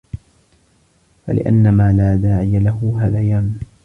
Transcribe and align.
فَلِأَنَّ 1.27 1.71
مَا 1.73 1.91
لَا 1.93 2.15
دَاعِيَ 2.15 2.59
لَهُ 2.59 2.97
هَذَيَانٌ 3.01 3.59